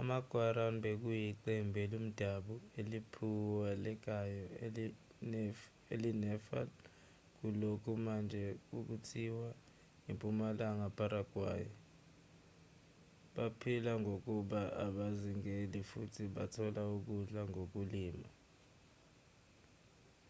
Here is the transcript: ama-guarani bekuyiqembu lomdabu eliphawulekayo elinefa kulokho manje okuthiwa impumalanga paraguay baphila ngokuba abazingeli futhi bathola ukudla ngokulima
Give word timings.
ama-guarani 0.00 0.78
bekuyiqembu 0.84 1.82
lomdabu 1.92 2.54
eliphawulekayo 2.80 4.44
elinefa 5.94 6.60
kulokho 7.36 7.90
manje 8.06 8.44
okuthiwa 8.78 9.48
impumalanga 10.10 10.88
paraguay 10.98 11.64
baphila 13.34 13.92
ngokuba 14.02 14.60
abazingeli 14.86 15.80
futhi 15.90 16.24
bathola 16.36 16.82
ukudla 16.96 17.42
ngokulima 17.50 18.28